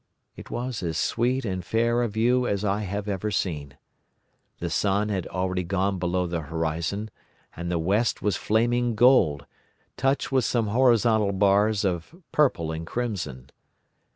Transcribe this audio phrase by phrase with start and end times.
[0.35, 3.77] It was as sweet and fair a view as I have ever seen.
[4.57, 7.11] The sun had already gone below the horizon
[7.55, 9.45] and the west was flaming gold,
[9.97, 13.51] touched with some horizontal bars of purple and crimson.